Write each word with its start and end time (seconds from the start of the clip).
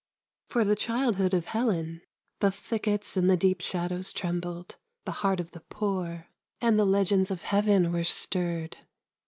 For 0.49 0.63
the 0.63 0.75
childhood 0.75 1.31
of 1.35 1.45
Helen 1.45 2.01
the 2.39 2.49
thickets 2.49 3.15
and 3.17 3.29
the 3.29 3.37
deep 3.37 3.61
shadows 3.61 4.11
trembled, 4.11 4.77
the 5.05 5.11
heart 5.21 5.39
of 5.39 5.51
the 5.51 5.59
poor 5.59 6.25
and 6.59 6.79
the 6.79 6.85
legends 6.85 7.29
of 7.29 7.43
heaven 7.43 7.91
were 7.93 8.03
stirred. 8.03 8.77